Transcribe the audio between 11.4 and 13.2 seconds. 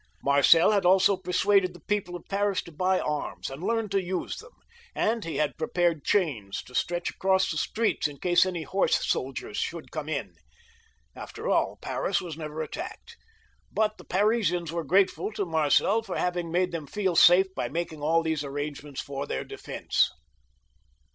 aU, Paris was never attacked,